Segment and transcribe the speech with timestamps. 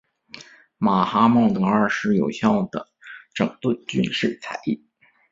[0.79, 2.87] 马哈茂德二世有效地
[3.35, 4.83] 整顿军事采邑。